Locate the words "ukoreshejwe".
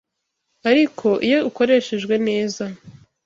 1.49-2.15